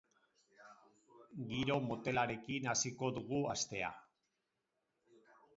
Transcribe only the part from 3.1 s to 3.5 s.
dugu